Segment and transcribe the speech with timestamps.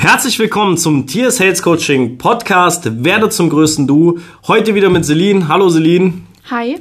[0.00, 4.20] Herzlich willkommen zum Tier Sales Coaching Podcast Werde zum größten Du.
[4.46, 5.48] Heute wieder mit Celine.
[5.48, 6.12] Hallo Celine.
[6.48, 6.76] Hi.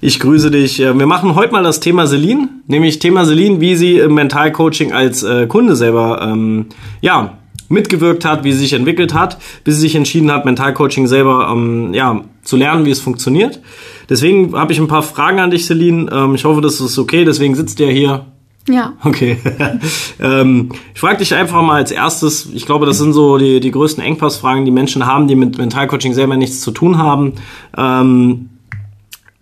[0.00, 0.78] Ich grüße dich.
[0.78, 5.22] Wir machen heute mal das Thema Celine, nämlich Thema Celine, wie sie im Mentalcoaching als
[5.22, 6.66] äh, Kunde selber ähm,
[7.02, 7.36] ja,
[7.68, 11.92] mitgewirkt hat, wie sie sich entwickelt hat, bis sie sich entschieden hat, Mentalcoaching selber ähm,
[11.92, 13.60] ja, zu lernen, wie es funktioniert.
[14.08, 16.10] Deswegen habe ich ein paar Fragen an dich, Celine.
[16.10, 17.26] Ähm, ich hoffe, das ist okay.
[17.26, 18.24] Deswegen sitzt ihr hier.
[18.68, 18.92] Ja.
[19.02, 19.38] Okay.
[20.20, 23.70] ähm, ich frage dich einfach mal als erstes, ich glaube, das sind so die, die
[23.70, 27.32] größten Engpassfragen, die Menschen haben, die mit Mentalcoaching selber nichts zu tun haben.
[27.76, 28.50] Ähm,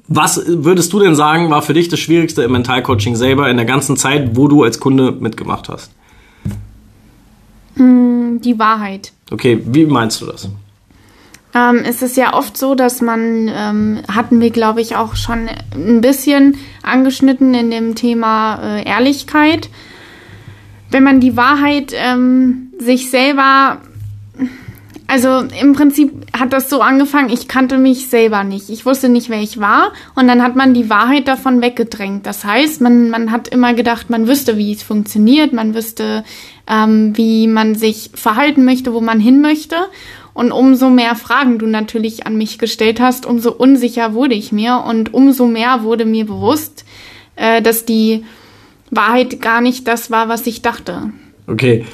[0.08, 3.66] was würdest du denn sagen, war für dich das Schwierigste im Mentalcoaching selber in der
[3.66, 5.90] ganzen Zeit, wo du als Kunde mitgemacht hast?
[7.74, 9.12] Mm, die Wahrheit.
[9.32, 10.48] Okay, wie meinst du das?
[11.56, 15.48] Ähm, es ist ja oft so, dass man, ähm, hatten wir glaube ich auch schon
[15.74, 19.70] ein bisschen angeschnitten in dem Thema äh, Ehrlichkeit.
[20.90, 23.78] Wenn man die Wahrheit ähm, sich selber,
[25.06, 28.68] also im Prinzip hat das so angefangen, ich kannte mich selber nicht.
[28.68, 32.26] Ich wusste nicht, wer ich war und dann hat man die Wahrheit davon weggedrängt.
[32.26, 36.22] Das heißt, man, man hat immer gedacht, man wüsste, wie es funktioniert, man wüsste,
[36.66, 39.76] ähm, wie man sich verhalten möchte, wo man hin möchte.
[40.36, 44.84] Und umso mehr Fragen du natürlich an mich gestellt hast, umso unsicher wurde ich mir
[44.86, 46.84] und umso mehr wurde mir bewusst,
[47.36, 48.22] äh, dass die
[48.90, 51.10] Wahrheit gar nicht das war, was ich dachte.
[51.46, 51.86] Okay,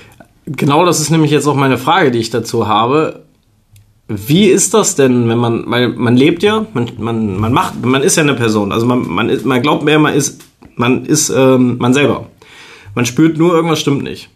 [0.44, 3.22] genau das ist nämlich jetzt auch meine Frage, die ich dazu habe.
[4.08, 8.02] Wie ist das denn, wenn man, weil man lebt ja, man, man, man macht, man
[8.02, 10.42] ist ja eine Person, also man, man, ist, man glaubt mehr, man ist,
[10.74, 12.26] man ist ähm, man selber.
[12.96, 14.30] Man spürt nur, irgendwas stimmt nicht.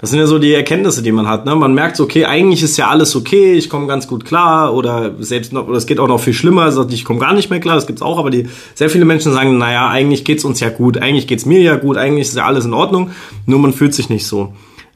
[0.00, 1.44] Das sind ja so die Erkenntnisse, die man hat.
[1.44, 1.56] Ne?
[1.56, 5.52] Man merkt okay, eigentlich ist ja alles okay, ich komme ganz gut klar oder selbst
[5.52, 7.88] noch, oder es geht auch noch viel schlimmer, ich komme gar nicht mehr klar, das
[7.88, 8.46] gibt's auch, aber die
[8.76, 11.96] sehr viele Menschen sagen, naja, eigentlich geht's uns ja gut, eigentlich geht's mir ja gut,
[11.96, 13.10] eigentlich ist ja alles in Ordnung,
[13.46, 14.52] nur man fühlt sich nicht so.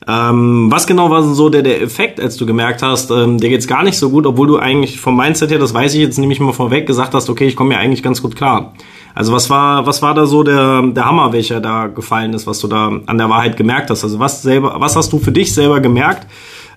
[0.07, 3.67] Ähm, was genau war so der, der Effekt, als du gemerkt hast, ähm, dir geht's
[3.67, 6.39] gar nicht so gut, obwohl du eigentlich vom Mindset her, das weiß ich jetzt nämlich
[6.39, 8.75] mal vorweg, gesagt hast, okay, ich komme ja eigentlich ganz gut klar.
[9.15, 12.61] Also was war, was war da so der, der Hammer, welcher da gefallen ist, was
[12.61, 14.05] du da an der Wahrheit gemerkt hast?
[14.05, 16.27] Also was selber, was hast du für dich selber gemerkt,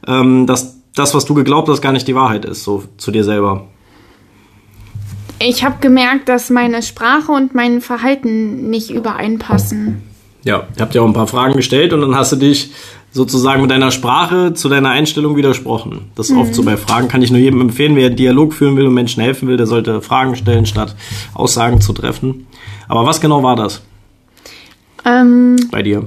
[0.07, 3.23] ähm, dass das, was du geglaubt hast, gar nicht die Wahrheit ist, so zu dir
[3.23, 3.67] selber?
[5.39, 10.01] Ich habe gemerkt, dass meine Sprache und mein Verhalten nicht übereinpassen.
[10.43, 12.71] Ja, ihr habt ja auch ein paar Fragen gestellt und dann hast du dich
[13.15, 16.11] sozusagen mit deiner Sprache zu deiner Einstellung widersprochen.
[16.15, 16.41] Das ist mhm.
[16.41, 19.23] oft so bei Fragen, kann ich nur jedem empfehlen, wer Dialog führen will und Menschen
[19.23, 20.97] helfen will, der sollte Fragen stellen, statt
[21.33, 22.45] Aussagen zu treffen.
[22.89, 23.81] Aber was genau war das?
[25.05, 26.05] Ähm, bei dir?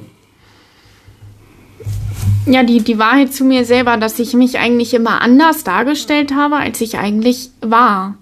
[2.45, 6.57] Ja, die, die Wahrheit zu mir selber, dass ich mich eigentlich immer anders dargestellt habe,
[6.57, 8.17] als ich eigentlich war,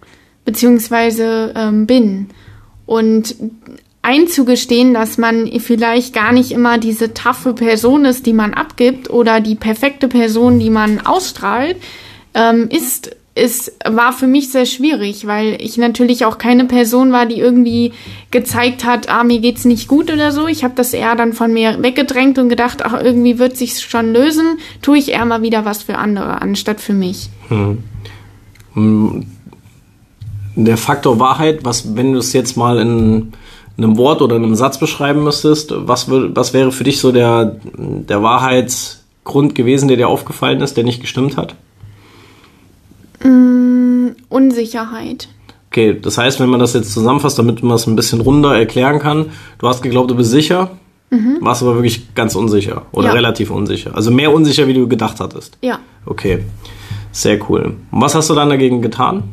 [0.44, 2.28] beziehungsweise ähm, bin.
[2.86, 3.34] Und
[4.06, 9.41] einzugestehen, dass man vielleicht gar nicht immer diese taffe Person ist, die man abgibt oder
[9.41, 11.77] die perfekte Person, die man ausstrahlt,
[12.33, 17.27] ähm, ist, ist, war für mich sehr schwierig, weil ich natürlich auch keine Person war,
[17.27, 17.94] die irgendwie
[18.31, 20.47] gezeigt hat, ah, mir geht's nicht gut oder so.
[20.47, 24.12] Ich habe das eher dann von mir weggedrängt und gedacht, ach, irgendwie wird sich's schon
[24.12, 27.28] lösen, tue ich eher mal wieder was für andere, anstatt für mich.
[27.49, 27.78] Hm.
[28.75, 29.27] hm.
[30.55, 33.33] Der Faktor Wahrheit, was, wenn du es jetzt mal in
[33.78, 38.22] einem Wort oder einem Satz beschreiben müsstest, was, was wäre für dich so der, der
[38.22, 41.54] Wahrheitsgrund gewesen, der dir aufgefallen ist, der nicht gestimmt hat?
[43.22, 45.28] Mm, Unsicherheit.
[45.70, 48.98] Okay, das heißt, wenn man das jetzt zusammenfasst, damit man es ein bisschen runder erklären
[48.98, 49.26] kann,
[49.59, 50.70] du hast geglaubt, du bist sicher,
[51.10, 51.38] mhm.
[51.41, 53.12] warst aber wirklich ganz unsicher oder ja.
[53.12, 53.94] relativ unsicher.
[53.94, 55.58] Also mehr unsicher, wie du gedacht hattest.
[55.60, 55.81] Ja.
[56.06, 56.44] Okay,
[57.12, 57.76] sehr cool.
[57.91, 59.25] Und was hast du dann dagegen getan?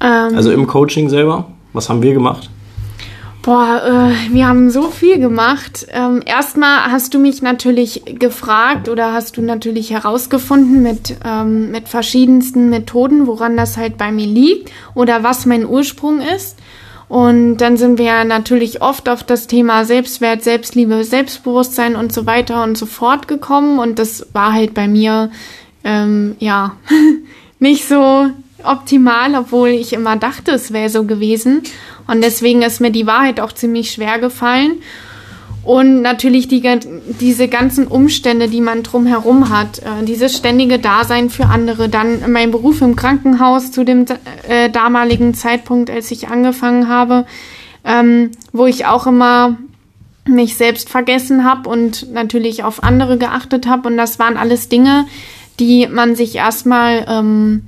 [0.00, 1.46] Ähm, also im Coaching selber?
[1.72, 2.50] Was haben wir gemacht?
[3.44, 5.86] Boah, äh, wir haben so viel gemacht.
[5.92, 11.88] Ähm, erstmal hast du mich natürlich gefragt oder hast du natürlich herausgefunden mit, ähm, mit
[11.88, 16.58] verschiedensten Methoden, woran das halt bei mir liegt oder was mein Ursprung ist.
[17.10, 22.62] Und dann sind wir natürlich oft auf das Thema Selbstwert, Selbstliebe, Selbstbewusstsein und so weiter
[22.62, 23.78] und so fort gekommen.
[23.78, 25.30] Und das war halt bei mir,
[25.84, 26.76] ähm, ja,
[27.58, 28.30] nicht so
[28.64, 31.62] optimal, obwohl ich immer dachte, es wäre so gewesen.
[32.06, 34.82] Und deswegen ist mir die Wahrheit auch ziemlich schwer gefallen.
[35.64, 36.62] Und natürlich die,
[37.20, 42.50] diese ganzen Umstände, die man drumherum hat, äh, dieses ständige Dasein für andere, dann mein
[42.50, 44.04] Beruf im Krankenhaus zu dem
[44.46, 47.24] äh, damaligen Zeitpunkt, als ich angefangen habe,
[47.82, 49.56] ähm, wo ich auch immer
[50.26, 53.88] mich selbst vergessen habe und natürlich auf andere geachtet habe.
[53.88, 55.06] Und das waren alles Dinge,
[55.60, 57.62] die man sich erstmal ähm,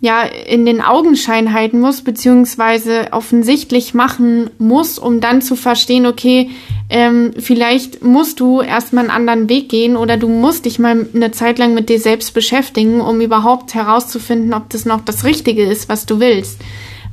[0.00, 6.50] ja in den Augenschein halten muss, beziehungsweise offensichtlich machen muss, um dann zu verstehen, okay,
[6.90, 11.30] ähm, vielleicht musst du erstmal einen anderen Weg gehen oder du musst dich mal eine
[11.32, 15.88] Zeit lang mit dir selbst beschäftigen, um überhaupt herauszufinden, ob das noch das Richtige ist,
[15.88, 16.60] was du willst.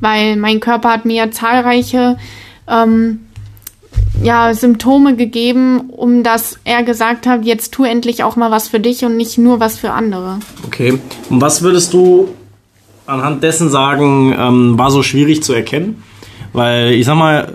[0.01, 2.17] Weil mein Körper hat mir ja zahlreiche
[2.67, 3.21] ähm,
[4.21, 8.79] ja, Symptome gegeben, um dass er gesagt hat, jetzt tu endlich auch mal was für
[8.79, 10.39] dich und nicht nur was für andere.
[10.65, 10.99] Okay.
[11.29, 12.29] Und was würdest du
[13.05, 16.03] anhand dessen sagen, ähm, war so schwierig zu erkennen?
[16.53, 17.53] Weil ich sag mal,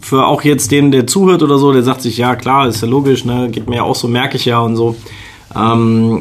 [0.00, 2.88] für auch jetzt den, der zuhört oder so, der sagt sich, ja klar, ist ja
[2.88, 4.96] logisch, ne, geht mir ja auch so, merke ich ja und so.
[5.54, 6.20] Ähm,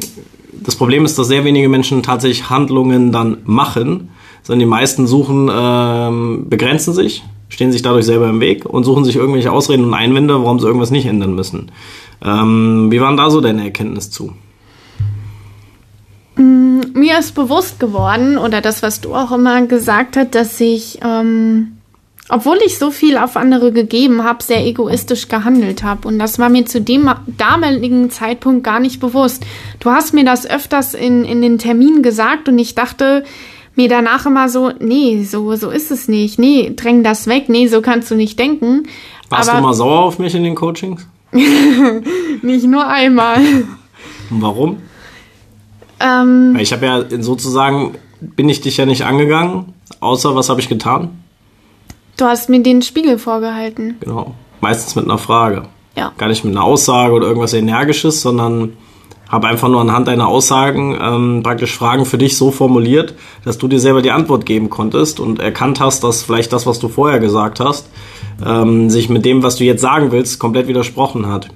[0.53, 4.09] das Problem ist, dass sehr wenige Menschen tatsächlich Handlungen dann machen,
[4.44, 9.03] sondern die meisten suchen, ähm, begrenzen sich, stehen sich dadurch selber im Weg und suchen
[9.03, 11.71] sich irgendwelche Ausreden und Einwände, warum sie irgendwas nicht ändern müssen.
[12.23, 14.33] Ähm, wie waren da so deine Erkenntnis zu?
[16.35, 21.00] Mm, mir ist bewusst geworden, oder das, was du auch immer gesagt hast, dass ich,
[21.03, 21.77] ähm,
[22.30, 26.07] obwohl ich so viel auf andere gegeben habe, sehr egoistisch gehandelt habe.
[26.07, 29.45] Und das war mir zu dem damaligen Zeitpunkt gar nicht bewusst.
[29.80, 33.24] Du hast mir das öfters in, in den Terminen gesagt und ich dachte,
[33.75, 36.39] mir danach immer so, nee, so, so ist es nicht.
[36.39, 37.50] Nee, dräng das weg.
[37.50, 38.83] Nee, so kannst du nicht denken.
[39.29, 41.07] Warst Aber du mal sauer auf mich in den Coachings?
[42.41, 43.38] nicht nur einmal.
[44.29, 44.77] Und warum?
[46.03, 50.69] Ähm, ich habe ja sozusagen, bin ich dich ja nicht angegangen, außer was habe ich
[50.69, 51.23] getan?
[52.17, 53.95] Du hast mir den Spiegel vorgehalten.
[54.01, 54.35] Genau.
[54.61, 55.63] Meistens mit einer Frage.
[55.95, 56.11] Ja.
[56.17, 58.73] Gar nicht mit einer Aussage oder irgendwas Energisches, sondern
[59.29, 63.67] habe einfach nur anhand deiner Aussagen ähm, praktisch Fragen für dich so formuliert, dass du
[63.67, 67.19] dir selber die Antwort geben konntest und erkannt hast, dass vielleicht das, was du vorher
[67.19, 67.89] gesagt hast,
[68.45, 71.50] ähm, sich mit dem, was du jetzt sagen willst, komplett widersprochen hat.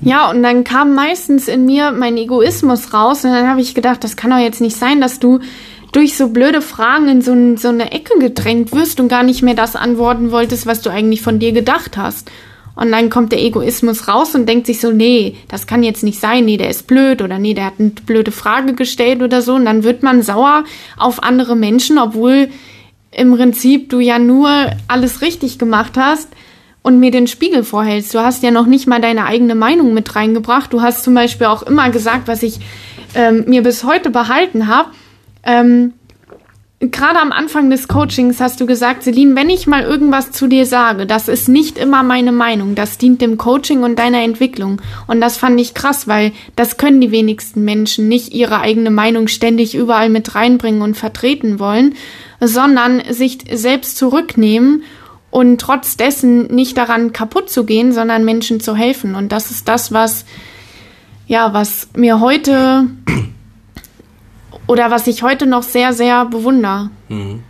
[0.00, 4.04] Ja, und dann kam meistens in mir mein Egoismus raus und dann habe ich gedacht,
[4.04, 5.40] das kann doch jetzt nicht sein, dass du
[5.92, 9.54] durch so blöde Fragen in so, so eine Ecke gedrängt wirst und gar nicht mehr
[9.54, 12.30] das antworten wolltest, was du eigentlich von dir gedacht hast.
[12.76, 16.20] Und dann kommt der Egoismus raus und denkt sich so, nee, das kann jetzt nicht
[16.20, 19.54] sein, nee, der ist blöd oder nee, der hat eine blöde Frage gestellt oder so.
[19.54, 20.62] Und dann wird man sauer
[20.96, 22.50] auf andere Menschen, obwohl
[23.10, 24.48] im Prinzip du ja nur
[24.86, 26.28] alles richtig gemacht hast
[26.82, 28.14] und mir den Spiegel vorhältst.
[28.14, 30.72] Du hast ja noch nicht mal deine eigene Meinung mit reingebracht.
[30.72, 32.60] Du hast zum Beispiel auch immer gesagt, was ich
[33.14, 34.90] ähm, mir bis heute behalten habe.
[35.42, 35.94] Ähm,
[36.80, 40.64] Gerade am Anfang des Coachings hast du gesagt, Celine, wenn ich mal irgendwas zu dir
[40.64, 44.80] sage, das ist nicht immer meine Meinung, das dient dem Coaching und deiner Entwicklung.
[45.08, 49.26] Und das fand ich krass, weil das können die wenigsten Menschen nicht ihre eigene Meinung
[49.26, 51.96] ständig überall mit reinbringen und vertreten wollen,
[52.40, 54.84] sondern sich selbst zurücknehmen
[55.30, 59.14] und trotz dessen nicht daran kaputt zu gehen, sondern Menschen zu helfen.
[59.14, 60.24] Und das ist das, was,
[61.26, 62.86] ja, was mir heute
[64.66, 66.90] oder was ich heute noch sehr, sehr bewundere.
[67.08, 67.42] Mhm.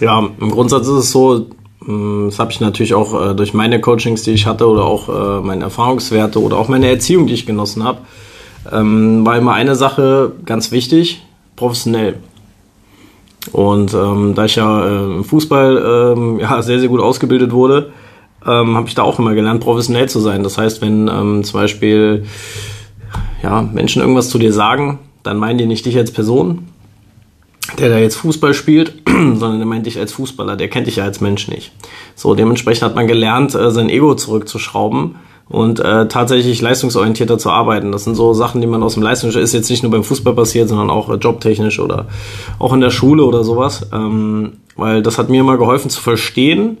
[0.00, 1.46] Ja, im Grundsatz ist es so,
[1.84, 5.08] hm, das habe ich natürlich auch äh, durch meine Coachings, die ich hatte, oder auch
[5.08, 7.98] äh, meine Erfahrungswerte oder auch meine Erziehung, die ich genossen habe,
[8.72, 11.22] ähm, war immer eine Sache ganz wichtig,
[11.56, 12.16] professionell.
[13.52, 17.92] Und ähm, da ich ja äh, im Fußball ähm, ja, sehr, sehr gut ausgebildet wurde,
[18.46, 20.42] ähm, habe ich da auch immer gelernt, professionell zu sein.
[20.42, 22.24] Das heißt, wenn ähm, zum Beispiel
[23.42, 26.68] ja, Menschen irgendwas zu dir sagen, dann meinen die nicht dich als Person,
[27.78, 31.04] der da jetzt Fußball spielt, sondern der meint dich als Fußballer, der kennt dich ja
[31.04, 31.72] als Mensch nicht.
[32.14, 35.16] So, dementsprechend hat man gelernt, äh, sein Ego zurückzuschrauben
[35.48, 37.92] und äh, tatsächlich leistungsorientierter zu arbeiten.
[37.92, 40.34] Das sind so Sachen, die man aus dem Leistungs ist jetzt nicht nur beim Fußball
[40.34, 42.06] passiert, sondern auch äh, jobtechnisch oder
[42.58, 43.86] auch in der Schule oder sowas.
[43.92, 46.78] Ähm, weil das hat mir immer geholfen zu verstehen,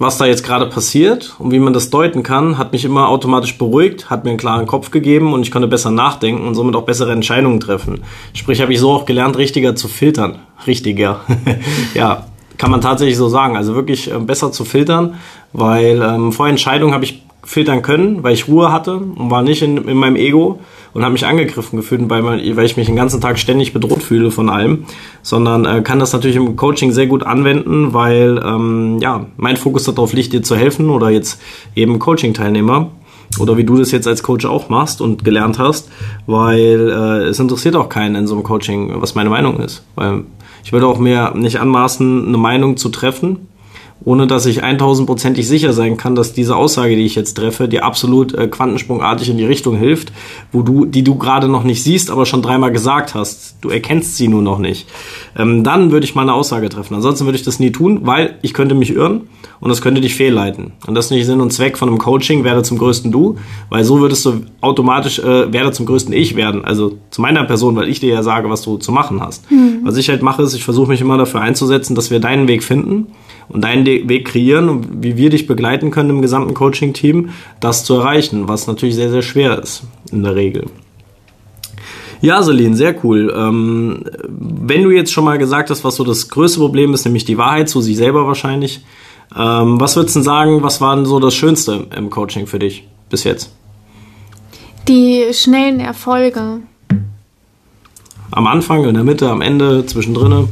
[0.00, 3.58] was da jetzt gerade passiert und wie man das deuten kann, hat mich immer automatisch
[3.58, 6.84] beruhigt, hat mir einen klaren Kopf gegeben und ich konnte besser nachdenken und somit auch
[6.84, 8.04] bessere Entscheidungen treffen.
[8.32, 10.38] Sprich, habe ich so auch gelernt, richtiger zu filtern.
[10.68, 11.22] Richtiger.
[11.94, 12.26] ja,
[12.58, 13.56] kann man tatsächlich so sagen.
[13.56, 15.16] Also wirklich äh, besser zu filtern,
[15.52, 19.62] weil ähm, vor Entscheidungen habe ich filtern können, weil ich Ruhe hatte und war nicht
[19.62, 20.60] in, in meinem Ego
[20.92, 24.02] und habe mich angegriffen gefühlt, weil, man, weil ich mich den ganzen Tag ständig bedroht
[24.02, 24.84] fühle von allem,
[25.22, 29.84] sondern äh, kann das natürlich im Coaching sehr gut anwenden, weil ähm, ja mein Fokus
[29.84, 31.40] darauf liegt, dir zu helfen oder jetzt
[31.74, 32.90] eben Coaching-Teilnehmer
[33.40, 35.90] oder wie du das jetzt als Coach auch machst und gelernt hast,
[36.26, 40.24] weil äh, es interessiert auch keinen in so einem Coaching, was meine Meinung ist, weil
[40.64, 43.48] ich würde auch mir nicht anmaßen, eine Meinung zu treffen,
[44.04, 47.84] ohne dass ich 1000%ig sicher sein kann, dass diese Aussage, die ich jetzt treffe, dir
[47.84, 50.12] absolut äh, quantensprungartig in die Richtung hilft,
[50.52, 53.56] wo du, die du gerade noch nicht siehst, aber schon dreimal gesagt hast.
[53.60, 54.88] Du erkennst sie nur noch nicht.
[55.36, 56.94] Ähm, dann würde ich mal eine Aussage treffen.
[56.94, 59.22] Ansonsten würde ich das nie tun, weil ich könnte mich irren
[59.60, 60.72] und das könnte dich fehlleiten.
[60.86, 63.36] Und das ist nicht Sinn und Zweck von einem Coaching, werde zum größten du,
[63.68, 66.64] weil so würdest du automatisch äh, werde zum größten ich werden.
[66.64, 69.50] Also zu meiner Person, weil ich dir ja sage, was du zu machen hast.
[69.50, 69.80] Mhm.
[69.82, 72.62] Was ich halt mache, ist, ich versuche mich immer dafür einzusetzen, dass wir deinen Weg
[72.62, 73.08] finden
[73.48, 77.94] und deinen Weg kreieren und wie wir dich begleiten können im gesamten Coaching-Team, das zu
[77.94, 80.66] erreichen, was natürlich sehr, sehr schwer ist in der Regel.
[82.20, 83.32] Ja, Celine, sehr cool.
[83.36, 87.24] Ähm, wenn du jetzt schon mal gesagt hast, was so das größte Problem ist, nämlich
[87.24, 88.80] die Wahrheit zu sich selber wahrscheinlich,
[89.36, 92.88] ähm, was würdest du sagen, was war denn so das Schönste im Coaching für dich
[93.08, 93.52] bis jetzt?
[94.88, 96.60] Die schnellen Erfolge.
[98.30, 100.48] Am Anfang, in der Mitte, am Ende, zwischendrin?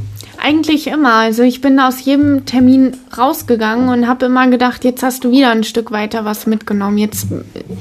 [0.46, 1.14] Eigentlich immer.
[1.14, 5.50] Also ich bin aus jedem Termin rausgegangen und habe immer gedacht, jetzt hast du wieder
[5.50, 6.98] ein Stück weiter was mitgenommen.
[6.98, 7.26] Jetzt,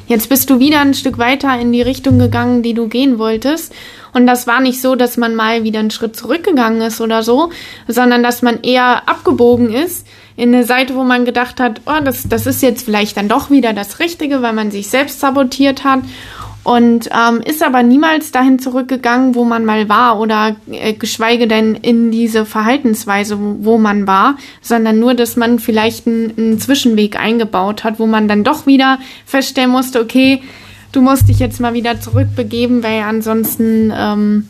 [0.07, 3.71] jetzt bist du wieder ein Stück weiter in die Richtung gegangen, die du gehen wolltest.
[4.13, 7.51] Und das war nicht so, dass man mal wieder einen Schritt zurückgegangen ist oder so,
[7.87, 12.27] sondern dass man eher abgebogen ist in eine Seite, wo man gedacht hat, oh, das,
[12.27, 15.99] das ist jetzt vielleicht dann doch wieder das Richtige, weil man sich selbst sabotiert hat
[16.65, 21.75] und ähm, ist aber niemals dahin zurückgegangen, wo man mal war oder äh, geschweige denn
[21.75, 27.19] in diese Verhaltensweise, wo, wo, man war, sondern nur, dass man vielleicht einen, einen Zwischenweg
[27.19, 30.41] eingebaut hat, wo man dann doch wieder feststellen musste, okay,
[30.91, 34.49] du musst dich jetzt mal wieder zurückbegeben, weil ansonsten ähm,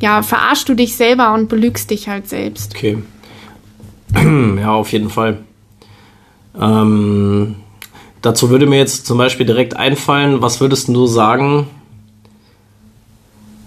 [0.00, 2.74] ja verarschst du dich selber und belügst dich halt selbst.
[2.74, 2.98] Okay.
[4.58, 5.38] ja, auf jeden Fall.
[6.60, 7.54] Ähm,
[8.24, 11.66] Dazu würde mir jetzt zum Beispiel direkt einfallen, was würdest du sagen,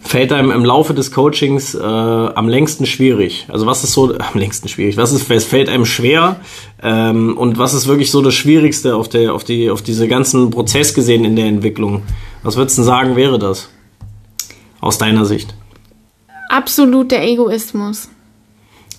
[0.02, 3.46] fällt einem im Laufe des Coachings äh, am längsten schwierig?
[3.50, 4.98] Also was ist so am längsten schwierig?
[4.98, 6.38] Was ist, was fällt einem schwer?
[6.82, 10.50] Ähm, und was ist wirklich so das Schwierigste auf der, auf die, auf diese ganzen
[10.50, 12.02] Prozess gesehen in der Entwicklung?
[12.42, 13.70] Was würdest du sagen, wäre das?
[14.80, 15.54] Aus deiner Sicht?
[16.50, 18.10] Absolut der Egoismus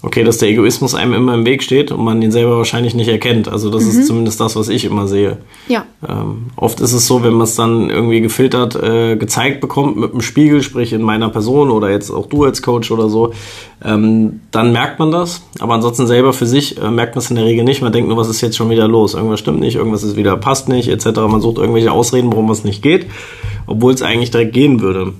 [0.02, 3.08] okay, dass der Egoismus einem immer im Weg steht und man ihn selber wahrscheinlich nicht
[3.08, 3.48] erkennt.
[3.48, 3.90] Also das mhm.
[3.90, 5.38] ist zumindest das, was ich immer sehe.
[5.66, 5.86] Ja.
[6.08, 10.12] Ähm, oft ist es so, wenn man es dann irgendwie gefiltert äh, gezeigt bekommt mit
[10.12, 13.32] einem Spiegel, sprich in meiner Person oder jetzt auch du als Coach oder so,
[13.84, 15.42] ähm, dann merkt man das.
[15.58, 17.82] Aber ansonsten selber für sich äh, merkt man es in der Regel nicht.
[17.82, 19.14] Man denkt nur, was ist jetzt schon wieder los?
[19.14, 21.06] Irgendwas stimmt nicht, irgendwas ist wieder passt nicht, etc.
[21.28, 23.06] Man sucht irgendwelche Ausreden, warum es nicht geht,
[23.66, 25.12] obwohl es eigentlich direkt gehen würde.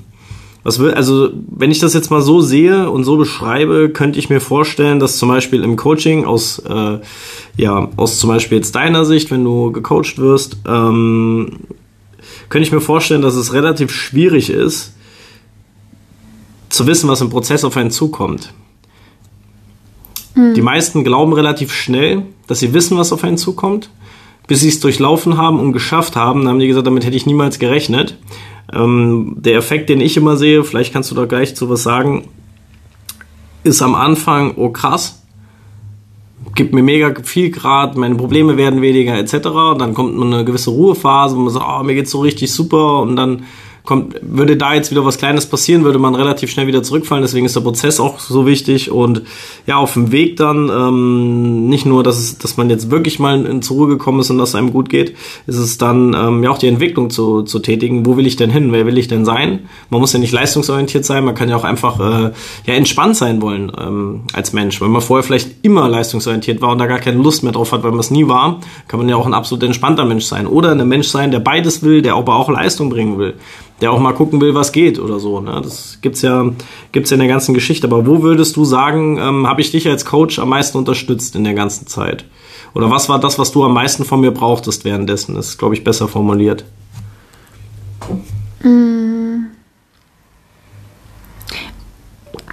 [0.68, 4.28] Was will, also, wenn ich das jetzt mal so sehe und so beschreibe, könnte ich
[4.28, 6.98] mir vorstellen, dass zum Beispiel im Coaching aus, äh,
[7.56, 11.60] ja, aus zum Beispiel jetzt deiner Sicht, wenn du gecoacht wirst, ähm,
[12.50, 14.92] könnte ich mir vorstellen, dass es relativ schwierig ist,
[16.68, 18.52] zu wissen, was im Prozess auf einen zukommt.
[20.34, 20.52] Hm.
[20.52, 23.88] Die meisten glauben relativ schnell, dass sie wissen, was auf einen zukommt,
[24.46, 26.40] bis sie es durchlaufen haben und geschafft haben.
[26.40, 28.18] Dann haben die gesagt, damit hätte ich niemals gerechnet.
[28.72, 32.28] Ähm, der Effekt, den ich immer sehe, vielleicht kannst du da gleich zu was sagen,
[33.64, 35.22] ist am Anfang, oh krass,
[36.54, 39.32] gibt mir mega viel Grad, meine Probleme werden weniger etc.
[39.78, 43.16] Dann kommt eine gewisse Ruhephase, wo man sagt, oh, mir geht's so richtig super und
[43.16, 43.44] dann
[43.88, 47.22] kommt, würde da jetzt wieder was Kleines passieren, würde man relativ schnell wieder zurückfallen.
[47.22, 48.90] Deswegen ist der Prozess auch so wichtig.
[48.90, 49.22] Und
[49.66, 53.46] ja, auf dem Weg dann ähm, nicht nur, dass, es, dass man jetzt wirklich mal
[53.46, 55.14] in, zur Ruhe gekommen ist und dass es einem gut geht,
[55.46, 58.04] ist es dann ähm, ja auch die Entwicklung zu, zu tätigen.
[58.04, 58.72] Wo will ich denn hin?
[58.72, 59.60] Wer will ich denn sein?
[59.88, 62.32] Man muss ja nicht leistungsorientiert sein, man kann ja auch einfach äh,
[62.66, 64.82] ja entspannt sein wollen ähm, als Mensch.
[64.82, 67.84] Wenn man vorher vielleicht immer leistungsorientiert war und da gar keine Lust mehr drauf hat,
[67.84, 70.46] weil man es nie war, kann man ja auch ein absolut entspannter Mensch sein.
[70.46, 73.32] Oder ein Mensch sein, der beides will, der aber auch Leistung bringen will
[73.80, 75.40] der auch mal gucken will, was geht oder so.
[75.40, 75.60] Ne?
[75.62, 76.50] Das gibt's ja,
[76.92, 77.86] gibt's ja in der ganzen Geschichte.
[77.86, 81.44] Aber wo würdest du sagen, ähm, habe ich dich als Coach am meisten unterstützt in
[81.44, 82.24] der ganzen Zeit?
[82.74, 85.34] Oder was war das, was du am meisten von mir brauchtest währenddessen?
[85.34, 86.64] Das ist, glaube ich, besser formuliert.
[88.62, 89.46] Mm.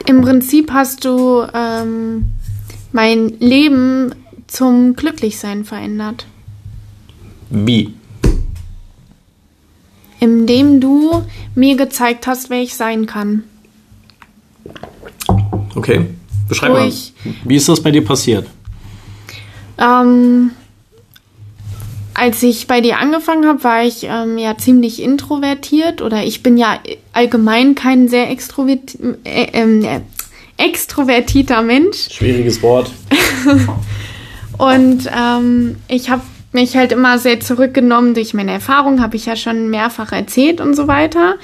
[0.08, 2.28] Im Prinzip hast du ähm,
[2.92, 4.14] mein Leben
[4.48, 6.28] zum Glücklichsein verändert.
[7.50, 7.96] Wie?
[10.20, 11.24] Indem du
[11.56, 13.44] mir gezeigt hast, wer ich sein kann.
[15.76, 16.08] Okay,
[16.48, 16.88] beschreib Wo mal.
[16.88, 18.48] Ich, Wie ist das bei dir passiert?
[19.78, 20.52] Ähm,
[22.14, 26.58] als ich bei dir angefangen habe, war ich ähm, ja ziemlich introvertiert oder ich bin
[26.58, 26.80] ja
[27.12, 30.00] allgemein kein sehr extrovert, äh, äh,
[30.58, 32.08] extrovertierter Mensch.
[32.12, 32.92] Schwieriges Wort.
[34.58, 36.22] Und ähm, ich habe
[36.56, 40.74] mich halt immer sehr zurückgenommen durch meine Erfahrung, habe ich ja schon mehrfach erzählt und
[40.74, 41.36] so weiter.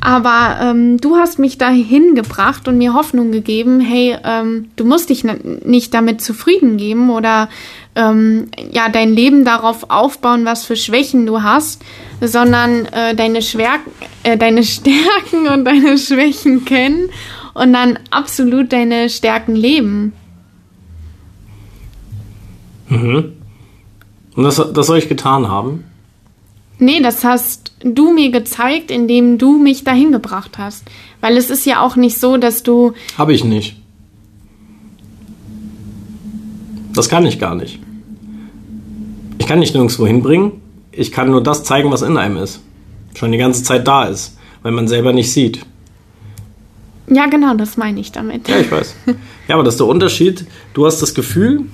[0.00, 5.10] Aber ähm, du hast mich dahin gebracht und mir Hoffnung gegeben, hey, ähm, du musst
[5.10, 7.48] dich nicht damit zufrieden geben oder
[7.96, 11.82] ähm, ja dein Leben darauf aufbauen, was für Schwächen du hast,
[12.20, 13.80] sondern äh, deine, Schwer
[14.22, 17.10] äh, deine Stärken und deine Schwächen kennen
[17.54, 20.12] und dann absolut deine Stärken leben.
[22.88, 23.37] Mhm.
[24.38, 25.82] Und das, das soll ich getan haben?
[26.78, 30.84] Nee, das hast du mir gezeigt, indem du mich dahin gebracht hast.
[31.20, 32.92] Weil es ist ja auch nicht so, dass du.
[33.18, 33.78] Habe ich nicht.
[36.92, 37.80] Das kann ich gar nicht.
[39.38, 40.52] Ich kann nicht nirgendwo hinbringen.
[40.92, 42.60] Ich kann nur das zeigen, was in einem ist.
[43.16, 45.66] Schon die ganze Zeit da ist, weil man selber nicht sieht.
[47.08, 48.46] Ja, genau, das meine ich damit.
[48.46, 48.94] Ja, ich weiß.
[49.48, 50.46] Ja, aber das ist der Unterschied.
[50.74, 51.64] Du hast das Gefühl,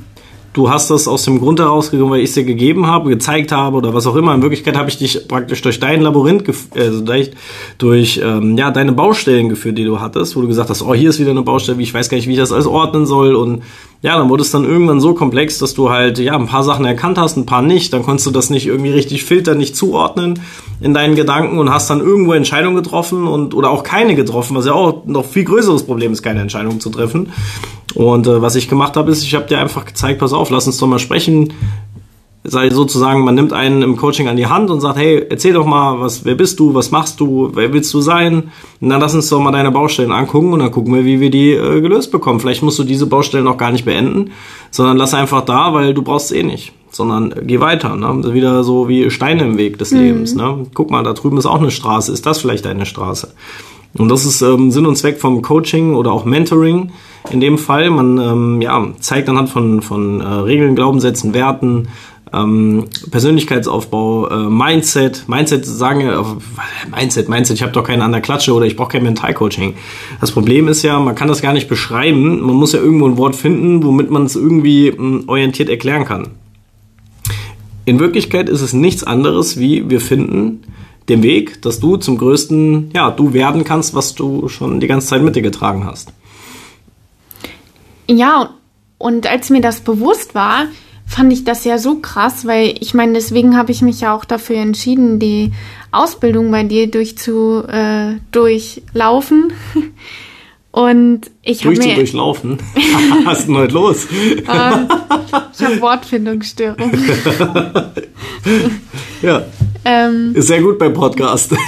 [0.54, 3.76] du hast das aus dem Grund herausgekommen, weil ich es dir gegeben habe, gezeigt habe
[3.76, 4.34] oder was auch immer.
[4.34, 6.44] In Wirklichkeit habe ich dich praktisch durch dein Labyrinth,
[6.74, 7.32] also durch,
[7.76, 11.10] durch ähm, ja, deine Baustellen geführt, die du hattest, wo du gesagt hast, oh, hier
[11.10, 13.34] ist wieder eine Baustelle, ich weiß gar nicht, wie ich das alles ordnen soll.
[13.34, 13.64] Und
[14.00, 16.84] ja, dann wurde es dann irgendwann so komplex, dass du halt, ja, ein paar Sachen
[16.84, 20.40] erkannt hast, ein paar nicht, dann konntest du das nicht irgendwie richtig filtern, nicht zuordnen
[20.80, 24.66] in deinen Gedanken und hast dann irgendwo Entscheidungen getroffen und, oder auch keine getroffen, was
[24.66, 27.32] ja auch noch viel größeres Problem ist, keine Entscheidung zu treffen.
[27.94, 30.66] Und äh, was ich gemacht habe, ist, ich habe dir einfach gezeigt, pass auf, lass
[30.66, 31.52] uns doch mal sprechen,
[32.46, 35.64] sei sozusagen, man nimmt einen im Coaching an die Hand und sagt, hey, erzähl doch
[35.64, 38.50] mal, was, wer bist du, was machst du, wer willst du sein?
[38.80, 41.30] Und dann lass uns doch mal deine Baustellen angucken und dann gucken wir, wie wir
[41.30, 42.40] die äh, gelöst bekommen.
[42.40, 44.32] Vielleicht musst du diese Baustellen auch gar nicht beenden,
[44.70, 46.72] sondern lass einfach da, weil du brauchst es eh nicht.
[46.94, 48.32] Sondern geh weiter, ne?
[48.32, 49.98] Wieder so wie Steine im Weg des mhm.
[49.98, 50.66] Lebens, ne?
[50.74, 52.12] Guck mal, da drüben ist auch eine Straße.
[52.12, 53.32] Ist das vielleicht eine Straße?
[53.98, 56.92] Und das ist ähm, Sinn und Zweck vom Coaching oder auch Mentoring.
[57.30, 61.88] In dem Fall, man ähm, ja, zeigt anhand von, von äh, Regeln, Glaubenssätzen, Werten,
[62.32, 65.24] ähm, Persönlichkeitsaufbau, äh, Mindset.
[65.28, 66.24] Mindset sagen ja, äh,
[66.90, 69.74] Mindset, Mindset, ich habe doch keinen an der Klatsche oder ich brauche kein Mentalcoaching.
[70.20, 72.40] Das Problem ist ja, man kann das gar nicht beschreiben.
[72.40, 76.04] Man muss ja irgendwo ein Wort finden, womit man es irgendwie mh, hm, orientiert erklären
[76.04, 76.28] kann.
[77.84, 80.62] In Wirklichkeit ist es nichts anderes, wie wir finden
[81.08, 85.08] den Weg, dass du zum größten, ja, du werden kannst, was du schon die ganze
[85.08, 86.12] Zeit mit dir getragen hast.
[88.08, 88.54] Ja,
[88.98, 90.66] und als mir das bewusst war,
[91.06, 94.24] fand ich das ja so krass, weil ich meine, deswegen habe ich mich ja auch
[94.24, 95.52] dafür entschieden, die
[95.90, 99.52] Ausbildung bei dir durchzu, äh, durchlaufen.
[100.74, 101.94] Und ich habe mir...
[101.94, 102.58] durchlaufen?
[103.24, 104.08] Was ist denn heute los?
[104.10, 104.42] ähm,
[105.54, 106.90] ich habe Wortfindungsstörung.
[109.22, 109.44] ja.
[109.84, 111.54] Ähm, ist sehr gut beim Podcast.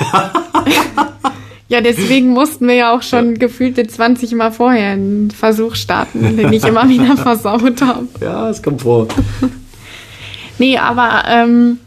[1.69, 3.39] Ja, deswegen mussten wir ja auch schon ja.
[3.39, 8.07] gefühlte 20 Mal vorher einen Versuch starten, den ich immer wieder versaut habe.
[8.21, 9.09] Ja, es kommt vor.
[10.59, 11.81] nee, aber ähm,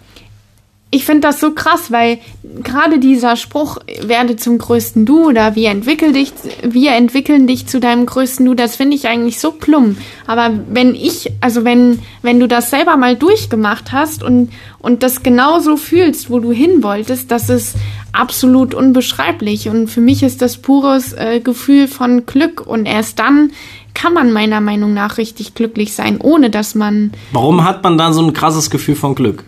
[0.91, 2.17] ich finde das so krass, weil
[2.63, 7.79] gerade dieser Spruch, werde zum größten Du oder wir entwickeln dich, wir entwickeln dich zu
[7.79, 9.97] deinem größten Du, das finde ich eigentlich so plump.
[10.25, 15.21] Aber wenn ich, also wenn, wenn du das selber mal durchgemacht hast und, und das
[15.21, 17.75] genauso fühlst, wo du hin wolltest, das ist
[18.11, 19.69] absolut unbeschreiblich.
[19.69, 22.65] Und für mich ist das pures äh, Gefühl von Glück.
[22.65, 23.51] Und erst dann
[23.93, 27.11] kann man meiner Meinung nach richtig glücklich sein, ohne dass man.
[27.31, 29.43] Warum hat man dann so ein krasses Gefühl von Glück?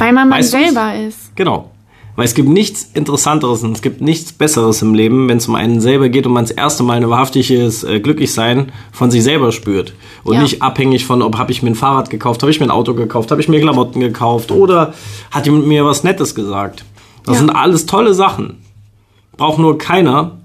[0.00, 1.36] Weil man man selber ist.
[1.36, 1.70] Genau.
[2.16, 5.54] Weil es gibt nichts Interessanteres und es gibt nichts Besseres im Leben, wenn es um
[5.54, 9.52] einen selber geht und man das erste Mal ein wahrhaftiges äh, Glücklichsein von sich selber
[9.52, 9.94] spürt.
[10.24, 10.42] Und ja.
[10.42, 12.94] nicht abhängig von, ob habe ich mir ein Fahrrad gekauft, habe ich mir ein Auto
[12.94, 14.92] gekauft, habe ich mir Klamotten gekauft oder
[15.30, 16.84] hat jemand mir was Nettes gesagt.
[17.24, 17.40] Das ja.
[17.40, 18.58] sind alles tolle Sachen.
[19.36, 20.39] Braucht nur keiner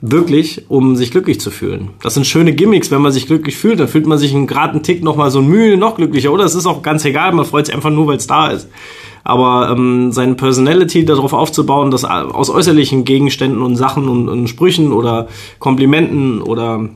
[0.00, 1.90] wirklich, um sich glücklich zu fühlen.
[2.02, 4.82] Das sind schöne Gimmicks, wenn man sich glücklich fühlt, dann fühlt man sich einen geraden
[4.82, 6.32] Tick noch mal so Mühe noch glücklicher.
[6.32, 8.68] Oder es ist auch ganz egal, man freut sich einfach nur, weil es da ist.
[9.24, 14.92] Aber ähm, seine Personality darauf aufzubauen, dass aus äußerlichen Gegenständen und Sachen und, und Sprüchen
[14.92, 15.28] oder
[15.58, 16.88] Komplimenten oder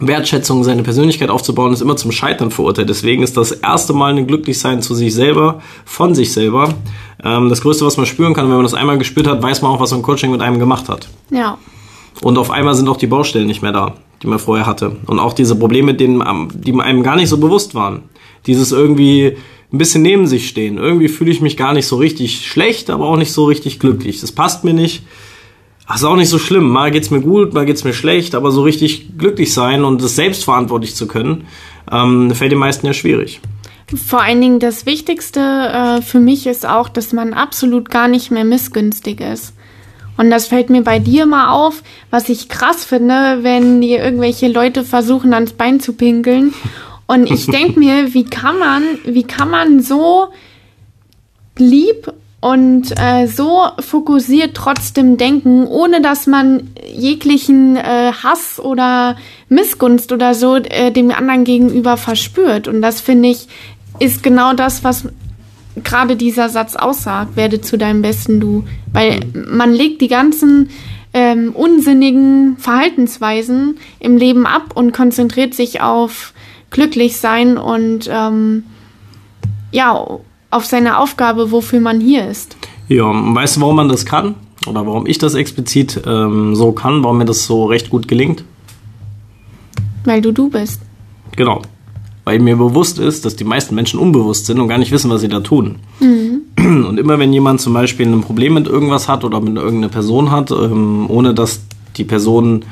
[0.00, 2.88] Wertschätzung seine Persönlichkeit aufzubauen, ist immer zum Scheitern verurteilt.
[2.88, 6.74] Deswegen ist das erste Mal ein Glücklichsein zu sich selber, von sich selber,
[7.22, 8.46] ähm, das Größte, was man spüren kann.
[8.46, 10.58] wenn man das einmal gespürt hat, weiß man auch, was so ein Coaching mit einem
[10.58, 11.08] gemacht hat.
[11.30, 11.58] Ja.
[12.20, 14.96] Und auf einmal sind auch die Baustellen nicht mehr da, die man vorher hatte.
[15.06, 16.22] Und auch diese Probleme, denen,
[16.54, 18.02] die einem gar nicht so bewusst waren.
[18.46, 19.36] Dieses irgendwie
[19.72, 20.76] ein bisschen neben sich stehen.
[20.76, 24.20] Irgendwie fühle ich mich gar nicht so richtig schlecht, aber auch nicht so richtig glücklich.
[24.20, 25.02] Das passt mir nicht.
[25.86, 26.68] Ach, ist auch nicht so schlimm.
[26.68, 30.14] Mal geht's mir gut, mal geht's mir schlecht, aber so richtig glücklich sein und es
[30.14, 31.46] selbstverantwortlich zu können,
[31.90, 33.40] ähm, fällt den meisten ja schwierig.
[33.94, 38.30] Vor allen Dingen das Wichtigste äh, für mich ist auch, dass man absolut gar nicht
[38.30, 39.54] mehr missgünstig ist.
[40.16, 44.48] Und das fällt mir bei dir mal auf, was ich krass finde, wenn dir irgendwelche
[44.48, 46.52] Leute versuchen, ans Bein zu pinkeln.
[47.06, 50.28] Und ich denke mir, wie kann man, wie kann man so
[51.58, 59.16] lieb und äh, so fokussiert trotzdem denken, ohne dass man jeglichen äh, Hass oder
[59.48, 62.66] Missgunst oder so äh, dem anderen gegenüber verspürt.
[62.66, 63.46] Und das finde ich
[64.00, 65.06] ist genau das, was
[65.76, 68.64] gerade dieser Satz aussagt, werde zu deinem besten Du.
[68.92, 70.70] Weil man legt die ganzen
[71.14, 76.32] ähm, unsinnigen Verhaltensweisen im Leben ab und konzentriert sich auf
[76.70, 78.64] glücklich sein und ähm,
[79.70, 80.06] ja,
[80.50, 82.56] auf seine Aufgabe, wofür man hier ist.
[82.88, 84.34] Ja, weißt du, warum man das kann?
[84.66, 88.44] Oder warum ich das explizit ähm, so kann, warum mir das so recht gut gelingt?
[90.04, 90.80] Weil du du bist.
[91.36, 91.62] Genau
[92.24, 95.20] weil mir bewusst ist, dass die meisten Menschen unbewusst sind und gar nicht wissen, was
[95.20, 95.76] sie da tun.
[96.00, 96.86] Mhm.
[96.86, 100.30] Und immer wenn jemand zum Beispiel ein Problem mit irgendwas hat oder mit irgendeiner Person
[100.30, 101.62] hat, ähm, ohne dass
[101.96, 102.64] die Person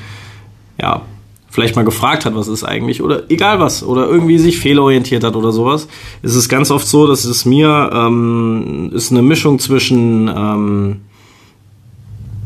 [0.81, 1.03] ja
[1.51, 5.35] vielleicht mal gefragt hat, was ist eigentlich oder egal was oder irgendwie sich fehlorientiert hat
[5.35, 5.89] oder sowas,
[6.23, 11.01] ist es ganz oft so, dass es mir ähm, ist eine Mischung zwischen ähm,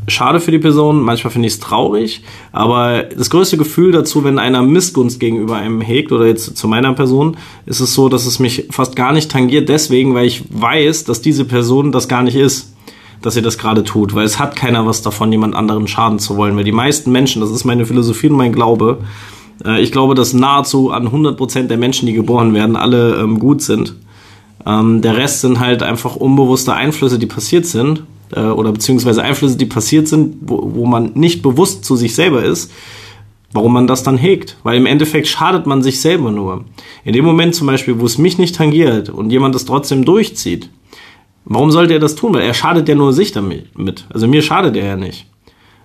[0.09, 4.39] schade für die Person, manchmal finde ich es traurig, aber das größte Gefühl dazu, wenn
[4.39, 7.37] einer Missgunst gegenüber einem hegt oder jetzt zu meiner Person,
[7.67, 11.23] ist es so, dass es mich fast gar nicht tangiert, deswegen, weil ich weiß, dass
[11.23, 12.71] diese Person das gar nicht ist
[13.23, 16.37] dass sie das gerade tut, weil es hat keiner was davon, jemand anderen schaden zu
[16.37, 18.99] wollen, weil die meisten Menschen, das ist meine Philosophie und mein Glaube,
[19.65, 23.63] äh, ich glaube, dass nahezu an 100% der Menschen, die geboren werden, alle ähm, gut
[23.63, 23.97] sind.
[24.67, 28.03] Ähm, der Rest sind halt einfach unbewusste Einflüsse, die passiert sind
[28.35, 32.43] äh, oder beziehungsweise Einflüsse, die passiert sind, wo, wo man nicht bewusst zu sich selber
[32.43, 32.73] ist,
[33.53, 34.57] warum man das dann hegt.
[34.63, 36.65] Weil im Endeffekt schadet man sich selber nur.
[37.05, 40.71] In dem Moment zum Beispiel, wo es mich nicht tangiert und jemand das trotzdem durchzieht,
[41.45, 42.35] warum sollte er das tun?
[42.35, 44.07] Weil er schadet ja nur sich damit.
[44.13, 45.27] Also mir schadet er ja nicht.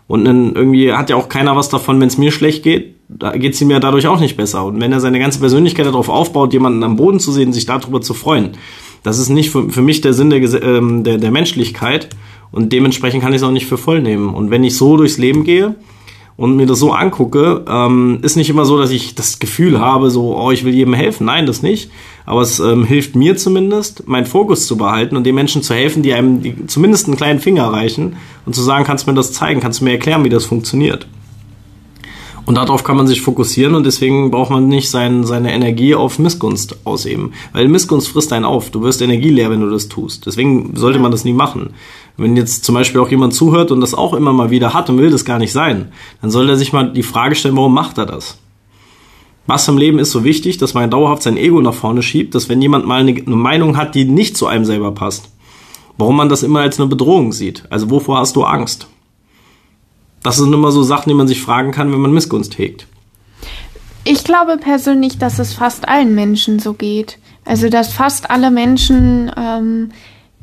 [0.07, 3.31] Und dann irgendwie hat ja auch keiner was davon, wenn es mir schlecht geht, da
[3.35, 4.65] geht es ihm ja dadurch auch nicht besser.
[4.65, 8.01] Und wenn er seine ganze Persönlichkeit darauf aufbaut, jemanden am Boden zu sehen, sich darüber
[8.01, 8.51] zu freuen,
[9.03, 12.09] das ist nicht für, für mich der Sinn der, ähm, der, der Menschlichkeit.
[12.51, 14.33] Und dementsprechend kann ich es auch nicht für voll nehmen.
[14.33, 15.75] Und wenn ich so durchs Leben gehe
[16.35, 20.09] und mir das so angucke, ähm, ist nicht immer so, dass ich das Gefühl habe,
[20.09, 21.25] so, oh, ich will jedem helfen.
[21.25, 21.91] Nein, das nicht.
[22.25, 26.01] Aber es ähm, hilft mir zumindest, meinen Fokus zu behalten und den Menschen zu helfen,
[26.01, 29.31] die einem die, zumindest einen kleinen Finger reichen und zu sagen, kannst du mir das
[29.31, 31.07] zeigen, kannst du mir erklären, wie das funktioniert.
[32.49, 36.17] Und darauf kann man sich fokussieren und deswegen braucht man nicht sein, seine Energie auf
[36.17, 37.33] Missgunst ausüben.
[37.53, 38.71] Weil Missgunst frisst einen auf.
[38.71, 40.25] Du wirst energieleer, wenn du das tust.
[40.25, 41.75] Deswegen sollte man das nie machen.
[42.17, 44.97] Wenn jetzt zum Beispiel auch jemand zuhört und das auch immer mal wieder hat und
[44.97, 45.91] will das gar nicht sein,
[46.23, 48.39] dann soll er sich mal die Frage stellen, warum macht er das?
[49.45, 52.49] Was im Leben ist so wichtig, dass man dauerhaft sein Ego nach vorne schiebt, dass
[52.49, 55.29] wenn jemand mal eine Meinung hat, die nicht zu einem selber passt,
[55.99, 57.65] warum man das immer als eine Bedrohung sieht.
[57.69, 58.87] Also wovor hast du Angst?
[60.23, 62.87] Das sind immer so Sachen, die man sich fragen kann, wenn man Missgunst hegt.
[64.03, 67.17] Ich glaube persönlich, dass es fast allen Menschen so geht.
[67.45, 69.91] Also, dass fast alle Menschen ähm,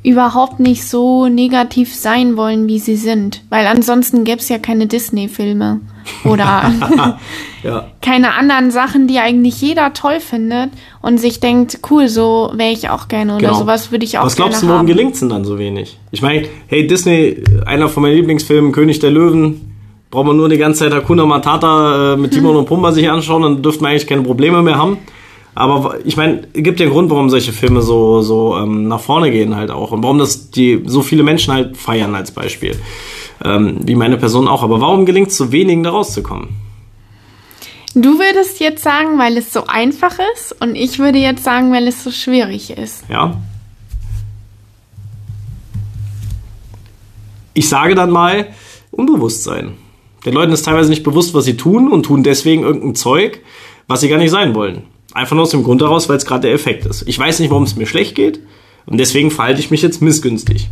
[0.06, 3.42] überhaupt nicht so negativ sein wollen, wie sie sind.
[3.50, 5.80] Weil ansonsten gäbe es ja keine Disney-Filme
[6.24, 6.70] oder
[7.64, 7.88] ja.
[8.02, 10.70] keine anderen Sachen, die eigentlich jeder toll findet
[11.02, 13.58] und sich denkt, cool, so wäre ich auch gerne oder genau.
[13.58, 15.98] sowas würde ich auch Was glaubst du, warum gelingt es denn dann so wenig?
[16.12, 19.74] Ich meine, hey, Disney, einer von meinen Lieblingsfilmen, König der Löwen,
[20.12, 22.58] braucht man nur die ganze Zeit Hakuna Matata äh, mit Timon hm.
[22.58, 24.98] und Pumba sich anschauen, dann dürften wir eigentlich keine Probleme mehr haben.
[25.56, 29.30] Aber ich meine, gibt ja einen Grund, warum solche Filme so, so ähm, nach vorne
[29.30, 32.78] gehen halt auch und warum das die so viele Menschen halt feiern als Beispiel.
[33.42, 34.62] Ähm, wie meine Person auch.
[34.62, 36.48] Aber warum gelingt es so wenigen da rauszukommen?
[37.94, 41.88] Du würdest jetzt sagen, weil es so einfach ist und ich würde jetzt sagen, weil
[41.88, 43.04] es so schwierig ist.
[43.08, 43.40] Ja.
[47.54, 48.48] Ich sage dann mal
[48.90, 49.72] Unbewusstsein.
[50.26, 53.40] Den Leuten ist teilweise nicht bewusst, was sie tun und tun deswegen irgendein Zeug,
[53.88, 54.82] was sie gar nicht sein wollen.
[55.16, 57.04] Einfach nur aus dem Grund daraus, weil es gerade der Effekt ist.
[57.08, 58.40] Ich weiß nicht, warum es mir schlecht geht
[58.84, 60.68] und deswegen verhalte ich mich jetzt missgünstig.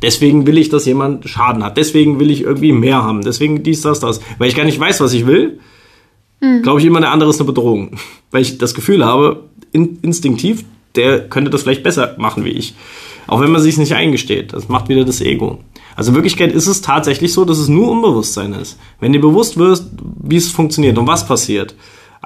[0.00, 1.76] Deswegen will ich, dass jemand Schaden hat.
[1.76, 3.22] Deswegen will ich irgendwie mehr haben.
[3.22, 4.20] Deswegen dies, das, das.
[4.38, 5.60] Weil ich gar nicht weiß, was ich will,
[6.40, 6.62] mhm.
[6.62, 7.98] glaube ich immer, der andere ist eine Bedrohung.
[8.30, 12.74] Weil ich das Gefühl habe, in, instinktiv, der könnte das vielleicht besser machen wie ich.
[13.26, 14.54] Auch wenn man sich nicht eingesteht.
[14.54, 15.58] Das macht wieder das Ego.
[15.96, 18.78] Also in Wirklichkeit ist es tatsächlich so, dass es nur Unbewusstsein ist.
[19.00, 19.90] Wenn dir bewusst wirst,
[20.22, 21.74] wie es funktioniert und was passiert,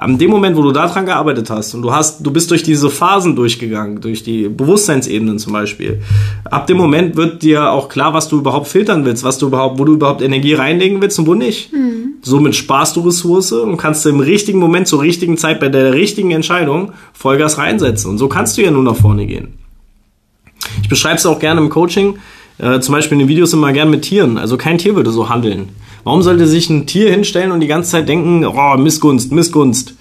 [0.01, 2.89] an dem Moment, wo du daran gearbeitet hast und du hast, du bist durch diese
[2.89, 6.01] Phasen durchgegangen, durch die Bewusstseinsebenen zum Beispiel,
[6.43, 9.77] ab dem Moment wird dir auch klar, was du überhaupt filtern willst, was du überhaupt,
[9.77, 11.71] wo du überhaupt Energie reinlegen willst und wo nicht.
[11.71, 12.15] Mhm.
[12.23, 16.31] Somit sparst du Ressource und kannst im richtigen Moment zur richtigen Zeit bei der richtigen
[16.31, 18.09] Entscheidung Vollgas reinsetzen.
[18.09, 19.59] Und so kannst du ja nur nach vorne gehen.
[20.81, 22.17] Ich beschreibe es auch gerne im Coaching,
[22.57, 24.39] äh, zum Beispiel in den Videos immer gerne mit Tieren.
[24.39, 25.69] Also kein Tier würde so handeln.
[26.03, 29.95] Warum sollte sich ein Tier hinstellen und die ganze Zeit denken, oh, Missgunst, Missgunst?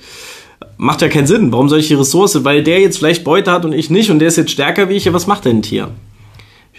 [0.77, 1.53] Macht ja keinen Sinn.
[1.53, 2.45] Warum soll ich die Ressource?
[2.45, 4.95] Weil der jetzt vielleicht Beute hat und ich nicht und der ist jetzt stärker wie
[4.95, 5.05] ich.
[5.05, 5.91] Ja, was macht denn ein Tier?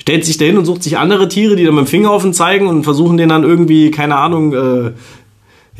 [0.01, 2.33] stellt sich dahin und sucht sich andere Tiere, die dann mit dem Finger auf ihn
[2.33, 4.91] zeigen und versuchen den dann irgendwie, keine Ahnung, äh,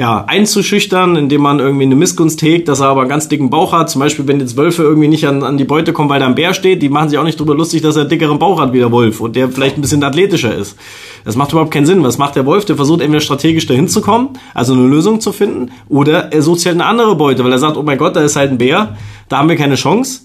[0.02, 3.72] ja, einzuschüchtern, indem man irgendwie eine Missgunst hegt, dass er aber einen ganz dicken Bauch
[3.72, 3.92] hat.
[3.92, 6.34] Zum Beispiel, wenn jetzt Wölfe irgendwie nicht an, an die Beute kommen, weil da ein
[6.34, 8.74] Bär steht, die machen sich auch nicht drüber lustig, dass er einen dickeren Bauch hat
[8.74, 10.76] wie der Wolf und der vielleicht ein bisschen athletischer ist.
[11.24, 12.04] Das macht überhaupt keinen Sinn.
[12.04, 12.66] Was macht der Wolf?
[12.66, 16.62] Der versucht entweder strategisch dahin zu kommen, also eine Lösung zu finden, oder er sucht
[16.62, 18.58] sich halt eine andere Beute, weil er sagt, oh mein Gott, da ist halt ein
[18.58, 18.98] Bär,
[19.30, 20.22] da haben wir keine Chance.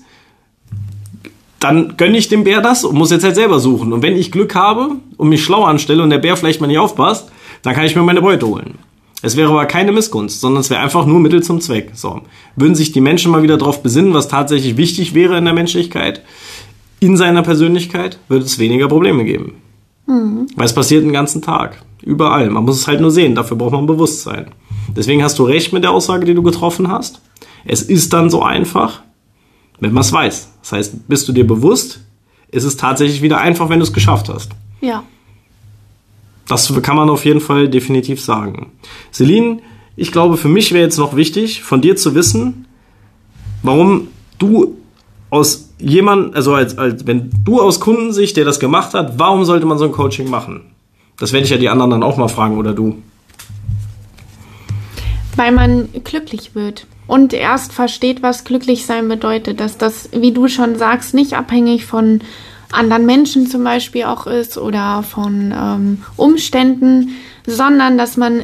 [1.60, 3.92] Dann gönne ich dem Bär das und muss jetzt halt selber suchen.
[3.92, 6.78] Und wenn ich Glück habe und mich schlau anstelle und der Bär vielleicht mal nicht
[6.78, 8.78] aufpasst, dann kann ich mir meine Beute holen.
[9.22, 11.92] Es wäre aber keine Missgunst, sondern es wäre einfach nur Mittel zum Zweck.
[11.94, 12.22] So.
[12.54, 16.22] Würden sich die Menschen mal wieder darauf besinnen, was tatsächlich wichtig wäre in der Menschlichkeit,
[17.00, 19.54] in seiner Persönlichkeit, würde es weniger Probleme geben.
[20.06, 20.46] Mhm.
[20.54, 21.82] Weil es passiert den ganzen Tag.
[22.02, 22.50] Überall.
[22.50, 23.34] Man muss es halt nur sehen.
[23.34, 24.52] Dafür braucht man Bewusstsein.
[24.94, 27.20] Deswegen hast du recht mit der Aussage, die du getroffen hast.
[27.64, 29.02] Es ist dann so einfach,
[29.80, 30.52] wenn man es weiß.
[30.62, 32.00] Das heißt, bist du dir bewusst,
[32.50, 34.52] ist es tatsächlich wieder einfach, wenn du es geschafft hast.
[34.80, 35.02] Ja.
[36.48, 38.72] Das kann man auf jeden Fall definitiv sagen.
[39.12, 39.58] Celine,
[39.96, 42.66] ich glaube, für mich wäre jetzt noch wichtig, von dir zu wissen,
[43.62, 44.76] warum du
[45.30, 49.66] aus jemand, also als, als wenn du aus Kundensicht, der das gemacht hat, warum sollte
[49.66, 50.62] man so ein Coaching machen?
[51.18, 53.02] Das werde ich ja die anderen dann auch mal fragen oder du.
[55.34, 60.48] Weil man glücklich wird und erst versteht, was glücklich sein bedeutet, dass das, wie du
[60.48, 62.20] schon sagst, nicht abhängig von
[62.72, 68.42] anderen Menschen zum Beispiel auch ist oder von ähm, Umständen, sondern dass man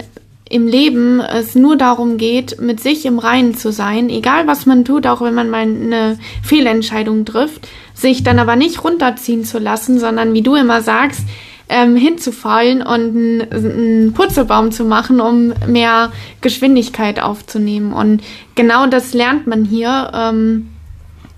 [0.49, 4.85] im Leben es nur darum geht, mit sich im Reinen zu sein, egal was man
[4.85, 9.99] tut, auch wenn man mal eine Fehlentscheidung trifft, sich dann aber nicht runterziehen zu lassen,
[9.99, 11.23] sondern wie du immer sagst,
[11.71, 17.95] ähm, hinzufallen und einen Purzelbaum zu machen, um mehr Geschwindigkeit aufzunehmen.
[17.95, 18.23] Und
[18.55, 20.11] genau das lernt man hier.
[20.15, 20.69] Ähm,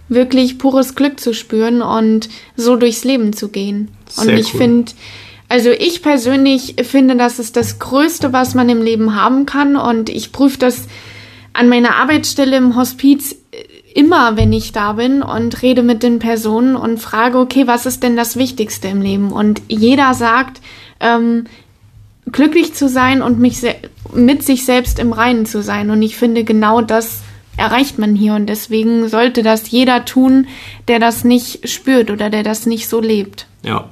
[0.09, 3.88] wirklich pures Glück zu spüren und so durchs Leben zu gehen.
[4.09, 4.61] Sehr und ich cool.
[4.61, 4.93] finde,
[5.49, 9.77] also ich persönlich finde, das ist das Größte, was man im Leben haben kann.
[9.77, 10.88] Und ich prüfe das
[11.53, 13.37] an meiner Arbeitsstelle im Hospiz
[13.95, 18.03] immer, wenn ich da bin und rede mit den Personen und frage, okay, was ist
[18.03, 19.31] denn das Wichtigste im Leben?
[19.31, 20.61] Und jeder sagt,
[20.99, 21.45] ähm,
[22.31, 23.59] glücklich zu sein und mich
[24.12, 25.90] mit sich selbst im Reinen zu sein.
[25.90, 27.23] Und ich finde genau das
[27.57, 30.47] erreicht man hier und deswegen sollte das jeder tun,
[30.88, 33.47] der das nicht spürt oder der das nicht so lebt.
[33.62, 33.88] Ja,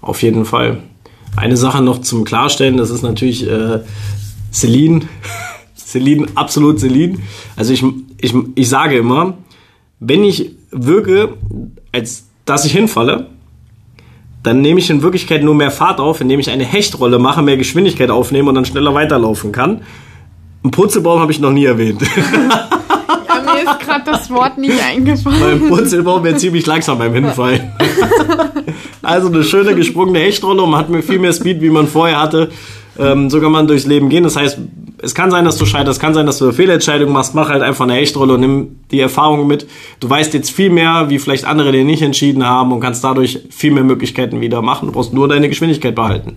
[0.00, 0.82] auf jeden Fall.
[1.36, 3.80] Eine Sache noch zum Klarstellen, das ist natürlich äh,
[4.52, 5.02] Celine.
[5.76, 7.18] Celine, absolut Celine.
[7.56, 7.84] Also ich,
[8.20, 9.34] ich, ich sage immer,
[9.98, 11.34] wenn ich wirke,
[11.92, 13.28] als dass ich hinfalle,
[14.42, 17.56] dann nehme ich in Wirklichkeit nur mehr Fahrt auf, indem ich eine Hechtrolle mache, mehr
[17.56, 19.82] Geschwindigkeit aufnehme und dann schneller weiterlaufen kann.
[20.64, 22.02] Ein Purzelbaum habe ich noch nie erwähnt.
[23.64, 25.60] mir ist gerade das Wort nicht eingefallen.
[25.60, 27.72] Mein Purzelbaum wäre ziemlich langsam beim Hinfallen.
[29.02, 32.20] also eine schöne gesprungene Hechtrolle und man hat mir viel mehr Speed, wie man vorher
[32.20, 32.50] hatte.
[33.00, 34.24] Ähm, so kann man durchs Leben gehen.
[34.24, 34.58] Das heißt,
[35.02, 37.34] es kann sein, dass du scheiterst, es kann sein, dass du eine Fehlentscheidung machst.
[37.34, 39.66] Mach halt einfach eine Hechtrolle und nimm die Erfahrung mit.
[40.00, 43.40] Du weißt jetzt viel mehr, wie vielleicht andere, die nicht entschieden haben und kannst dadurch
[43.50, 44.86] viel mehr Möglichkeiten wieder machen.
[44.86, 46.34] Du brauchst nur deine Geschwindigkeit behalten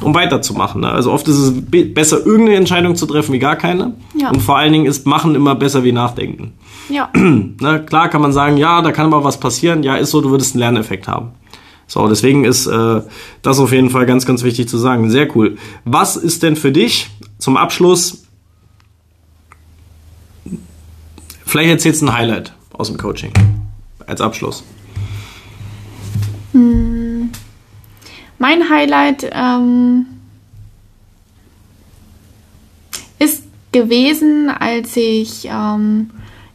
[0.00, 0.82] um weiterzumachen.
[0.82, 0.90] Ne?
[0.90, 1.52] Also oft ist es
[1.94, 3.94] besser, irgendeine Entscheidung zu treffen, wie gar keine.
[4.14, 4.30] Ja.
[4.30, 6.52] Und vor allen Dingen ist Machen immer besser wie Nachdenken.
[6.88, 7.10] Ja.
[7.60, 9.82] Na, klar kann man sagen, ja, da kann aber was passieren.
[9.82, 11.32] Ja, ist so, du würdest einen Lerneffekt haben.
[11.86, 13.02] So, deswegen ist äh,
[13.42, 15.10] das auf jeden Fall ganz, ganz wichtig zu sagen.
[15.10, 15.56] Sehr cool.
[15.84, 18.24] Was ist denn für dich zum Abschluss?
[21.44, 23.32] Vielleicht erzählst du ein Highlight aus dem Coaching
[24.06, 24.64] als Abschluss.
[26.52, 27.30] Hm.
[28.38, 30.06] Mein Highlight ähm,
[33.18, 36.10] ist gewesen, als ich ähm,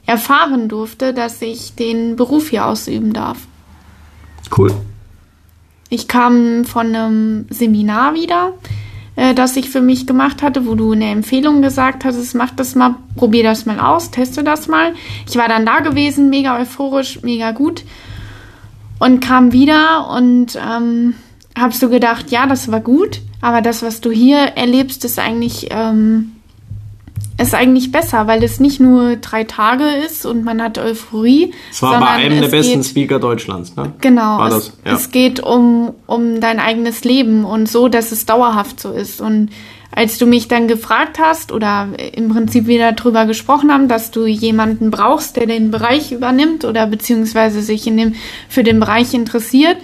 [0.05, 3.37] erfahren durfte, dass ich den Beruf hier ausüben darf.
[4.55, 4.73] Cool.
[5.89, 8.53] Ich kam von einem Seminar wieder,
[9.15, 12.75] äh, das ich für mich gemacht hatte, wo du eine Empfehlung gesagt hast, mach das
[12.75, 14.93] mal, probier das mal aus, teste das mal.
[15.27, 17.83] Ich war dann da gewesen, mega euphorisch, mega gut
[18.99, 21.15] und kam wieder und ähm,
[21.57, 25.67] habe so gedacht, ja, das war gut, aber das, was du hier erlebst, ist eigentlich,
[25.71, 26.33] ähm,
[27.39, 31.53] ist eigentlich besser, weil es nicht nur drei Tage ist und man hat Euphorie.
[31.71, 33.93] Es war bei einem der besten geht, Speaker Deutschlands, ne?
[34.01, 34.45] Genau.
[34.45, 34.93] Es, das, ja.
[34.95, 39.21] es, geht um, um dein eigenes Leben und so, dass es dauerhaft so ist.
[39.21, 39.49] Und
[39.91, 44.25] als du mich dann gefragt hast oder im Prinzip wieder darüber gesprochen haben, dass du
[44.25, 48.15] jemanden brauchst, der den Bereich übernimmt oder beziehungsweise sich in dem,
[48.49, 49.77] für den Bereich interessiert,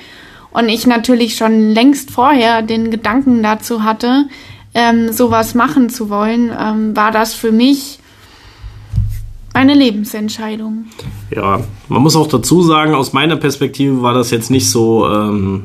[0.52, 4.30] und ich natürlich schon längst vorher den Gedanken dazu hatte,
[4.76, 8.00] ähm, sowas machen zu wollen, ähm, war das für mich
[9.54, 10.86] eine Lebensentscheidung.
[11.34, 15.64] Ja, man muss auch dazu sagen, aus meiner Perspektive war das jetzt nicht so, ähm,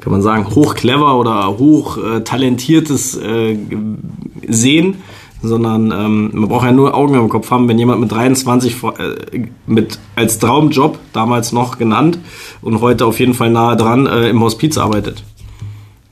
[0.00, 3.58] kann man sagen, hoch clever oder hoch äh, talentiertes äh,
[4.46, 4.98] sehen,
[5.42, 9.46] sondern ähm, man braucht ja nur Augen im Kopf haben, wenn jemand mit 23 äh,
[9.66, 12.20] mit als Traumjob damals noch genannt
[12.62, 15.24] und heute auf jeden Fall nahe dran äh, im Hospiz arbeitet.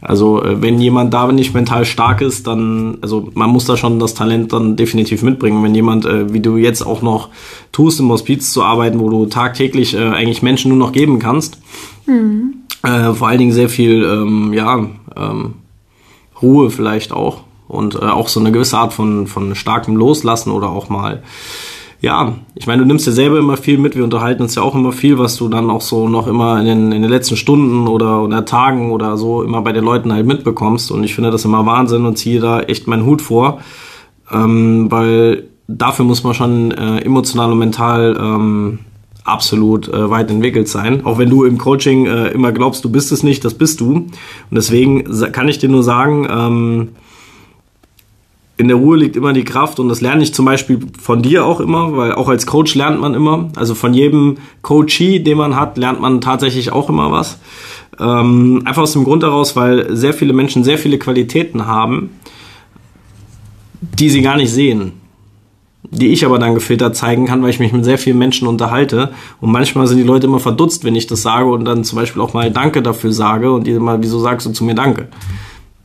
[0.07, 3.99] Also äh, wenn jemand da nicht mental stark ist, dann, also man muss da schon
[3.99, 5.65] das Talent dann definitiv mitbringen.
[5.65, 7.31] Wenn jemand, äh, wie du jetzt auch noch
[7.73, 11.59] tust, im Hospiz zu arbeiten, wo du tagtäglich äh, eigentlich Menschen nur noch geben kannst,
[12.07, 12.55] mhm.
[12.85, 15.55] äh, vor allen Dingen sehr viel, ähm, ja, ähm,
[16.41, 20.69] Ruhe vielleicht auch und äh, auch so eine gewisse Art von, von starkem Loslassen oder
[20.69, 21.25] auch mal
[22.01, 23.97] ja, ich meine, du nimmst dir selber immer viel mit.
[23.97, 26.67] Wir unterhalten uns ja auch immer viel, was du dann auch so noch immer in
[26.67, 30.27] den, in den letzten Stunden oder, oder Tagen oder so immer bei den Leuten halt
[30.27, 30.91] mitbekommst.
[30.91, 33.61] Und ich finde das immer Wahnsinn und ziehe da echt meinen Hut vor,
[34.31, 38.79] ähm, weil dafür muss man schon äh, emotional und mental ähm,
[39.25, 41.05] absolut äh, weit entwickelt sein.
[41.05, 43.95] Auch wenn du im Coaching äh, immer glaubst, du bist es nicht, das bist du.
[43.95, 44.13] Und
[44.53, 46.89] deswegen kann ich dir nur sagen, ähm,
[48.59, 51.45] in der Ruhe liegt immer die Kraft und das lerne ich zum Beispiel von dir
[51.45, 53.51] auch immer, weil auch als Coach lernt man immer.
[53.55, 57.39] Also von jedem Coachee, den man hat, lernt man tatsächlich auch immer was.
[58.01, 62.11] Ähm, einfach aus dem Grund daraus, weil sehr viele Menschen sehr viele Qualitäten haben,
[63.81, 64.93] die sie gar nicht sehen.
[65.83, 69.13] Die ich aber dann gefiltert zeigen kann, weil ich mich mit sehr vielen Menschen unterhalte.
[69.41, 72.23] Und manchmal sind die Leute immer verdutzt, wenn ich das sage und dann zum Beispiel
[72.23, 75.09] auch mal Danke dafür sage und die immer, wieso sagst du zu mir Danke?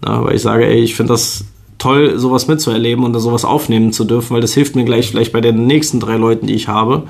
[0.03, 1.45] Ja, weil ich sage, ey, ich finde das
[1.81, 5.41] toll, sowas mitzuerleben und sowas aufnehmen zu dürfen, weil das hilft mir gleich vielleicht bei
[5.41, 7.03] den nächsten drei Leuten, die ich habe.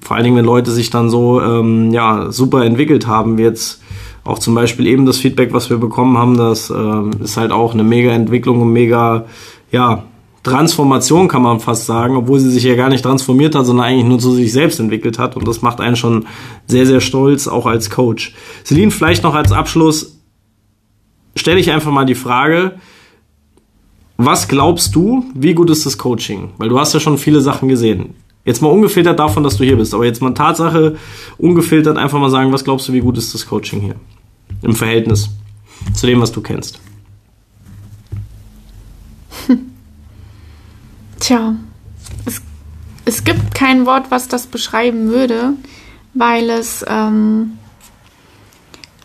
[0.00, 3.80] Vor allen Dingen, wenn Leute sich dann so ähm, ja, super entwickelt haben, wie jetzt
[4.22, 7.72] auch zum Beispiel eben das Feedback, was wir bekommen haben, das ähm, ist halt auch
[7.72, 9.24] eine mega Entwicklung und mega,
[9.70, 10.04] ja,
[10.42, 14.04] Transformation kann man fast sagen, obwohl sie sich ja gar nicht transformiert hat, sondern eigentlich
[14.04, 15.36] nur zu sich selbst entwickelt hat.
[15.36, 16.26] Und das macht einen schon
[16.66, 18.34] sehr, sehr stolz, auch als Coach.
[18.64, 20.20] Celine, vielleicht noch als Abschluss,
[21.34, 22.72] stelle ich einfach mal die Frage,
[24.16, 26.50] was glaubst du, wie gut ist das Coaching?
[26.58, 28.14] Weil du hast ja schon viele Sachen gesehen.
[28.44, 30.96] Jetzt mal ungefiltert davon, dass du hier bist, aber jetzt mal Tatsache
[31.38, 33.96] ungefiltert einfach mal sagen, was glaubst du, wie gut ist das Coaching hier?
[34.62, 35.30] Im Verhältnis
[35.94, 36.78] zu dem, was du kennst.
[41.20, 41.56] Tja,
[42.26, 42.42] es,
[43.06, 45.54] es gibt kein Wort, was das beschreiben würde,
[46.12, 47.52] weil es ähm,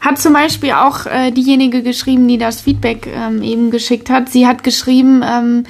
[0.01, 4.29] hat zum Beispiel auch äh, diejenige geschrieben, die das Feedback ähm, eben geschickt hat.
[4.29, 5.63] Sie hat geschrieben, ähm,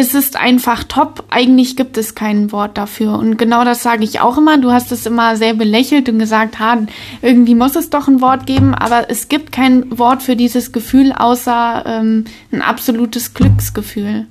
[0.00, 1.24] es ist einfach top.
[1.30, 3.18] Eigentlich gibt es kein Wort dafür.
[3.18, 4.56] Und genau das sage ich auch immer.
[4.58, 6.78] Du hast es immer sehr belächelt und gesagt, ha,
[7.20, 8.74] irgendwie muss es doch ein Wort geben.
[8.74, 14.26] Aber es gibt kein Wort für dieses Gefühl, außer ähm, ein absolutes Glücksgefühl.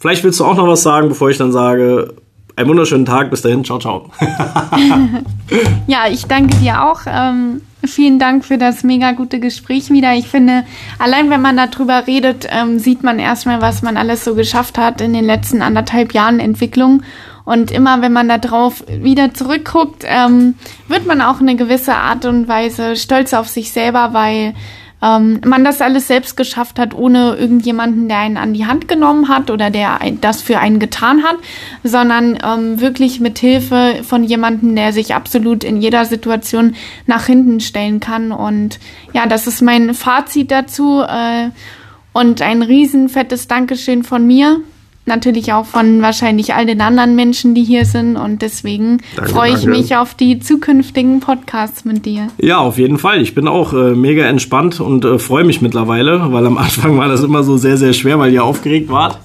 [0.00, 2.14] vielleicht willst du auch noch was sagen, bevor ich dann sage,
[2.56, 3.30] einen wunderschönen Tag.
[3.30, 3.62] Bis dahin.
[3.62, 4.10] Ciao, ciao.
[5.86, 7.00] ja, ich danke dir auch.
[7.06, 10.14] Ähm, vielen Dank für das mega gute Gespräch wieder.
[10.14, 10.64] Ich finde,
[10.98, 15.00] allein wenn man darüber redet, ähm, sieht man erstmal, was man alles so geschafft hat
[15.00, 17.02] in den letzten anderthalb Jahren Entwicklung.
[17.44, 20.54] Und immer wenn man da drauf wieder zurückguckt, ähm,
[20.88, 24.54] wird man auch eine gewisse Art und Weise stolz auf sich selber, weil
[25.04, 29.28] ähm, man das alles selbst geschafft hat, ohne irgendjemanden, der einen an die Hand genommen
[29.28, 31.36] hat oder der das für einen getan hat,
[31.82, 36.74] sondern ähm, wirklich mit Hilfe von jemandem, der sich absolut in jeder Situation
[37.06, 38.32] nach hinten stellen kann.
[38.32, 38.78] Und
[39.12, 41.02] ja, das ist mein Fazit dazu.
[41.02, 41.50] Äh,
[42.14, 44.60] und ein riesen fettes Dankeschön von mir
[45.06, 48.16] natürlich auch von wahrscheinlich all den anderen Menschen, die hier sind.
[48.16, 49.70] Und deswegen danke, freue ich danke.
[49.70, 52.28] mich auf die zukünftigen Podcasts mit dir.
[52.40, 53.20] Ja, auf jeden Fall.
[53.20, 57.08] Ich bin auch äh, mega entspannt und äh, freue mich mittlerweile, weil am Anfang war
[57.08, 59.18] das immer so sehr, sehr schwer, weil ihr aufgeregt wart.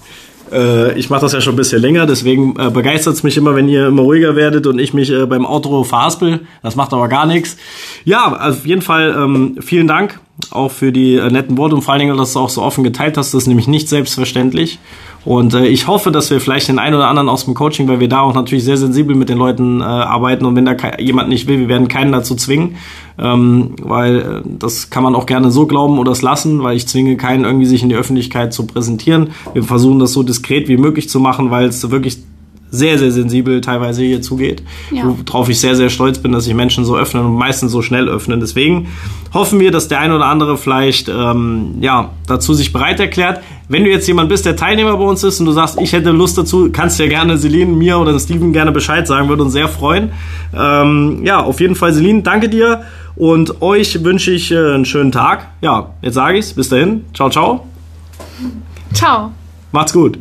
[0.52, 3.56] Äh, ich mache das ja schon ein bisschen länger, deswegen äh, begeistert es mich immer,
[3.56, 6.42] wenn ihr immer ruhiger werdet und ich mich äh, beim Auto verhaspel.
[6.64, 7.58] Das macht aber gar nichts.
[8.04, 10.20] Ja, auf jeden Fall ähm, vielen Dank
[10.52, 12.84] auch für die äh, netten Worte und vor allen Dingen, dass du auch so offen
[12.84, 13.34] geteilt hast.
[13.34, 14.80] Das ist nämlich nicht selbstverständlich.
[15.26, 18.00] Und äh, ich hoffe, dass wir vielleicht den einen oder anderen aus dem Coaching, weil
[18.00, 21.30] wir da auch natürlich sehr sensibel mit den Leuten äh, arbeiten und wenn da jemand
[21.30, 22.78] nicht will, wir werden keinen dazu zwingen,
[23.18, 26.88] ähm, weil äh, das kann man auch gerne so glauben oder es lassen, weil ich
[26.88, 29.32] zwinge keinen irgendwie sich in die Öffentlichkeit zu präsentieren.
[29.54, 32.20] Wir versuchen das so diskret wie möglich zu machen, weil es wirklich
[32.72, 34.64] sehr, sehr sensibel teilweise hier zugeht.
[34.92, 35.04] Ja.
[35.26, 38.08] Worauf ich sehr, sehr stolz bin, dass sich Menschen so öffnen und meistens so schnell
[38.08, 38.40] öffnen.
[38.40, 38.90] Deswegen
[39.34, 43.42] hoffen wir, dass der ein oder andere vielleicht ähm, ja, dazu sich bereit erklärt.
[43.68, 46.12] Wenn du jetzt jemand bist, der Teilnehmer bei uns ist und du sagst, ich hätte
[46.12, 49.54] Lust dazu, kannst du ja gerne Celine, mir oder Steven gerne Bescheid sagen, würde uns
[49.54, 50.12] sehr freuen.
[50.56, 52.84] Ähm, ja, auf jeden Fall, Celine, danke dir
[53.16, 55.50] und euch wünsche ich äh, einen schönen Tag.
[55.62, 56.54] Ja, jetzt sage ich's.
[56.54, 57.06] Bis dahin.
[57.14, 57.68] Ciao, ciao.
[58.94, 59.32] Ciao.
[59.72, 60.18] Macht's gut.